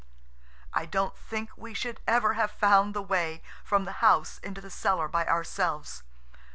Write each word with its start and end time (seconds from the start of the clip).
I 0.73 0.87
don't 0.87 1.15
think 1.15 1.51
we 1.55 1.75
should 1.75 1.99
ever 2.07 2.33
have 2.33 2.49
found 2.49 2.95
the 2.95 3.03
way 3.03 3.43
from 3.63 3.85
the 3.85 3.91
house 4.01 4.39
into 4.39 4.59
the 4.59 4.71
cellar 4.71 5.07
by 5.07 5.27
ourselves. 5.27 6.01